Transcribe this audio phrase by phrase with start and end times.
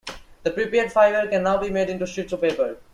[0.41, 2.77] The prepared fibre can now be made into sheets of paper.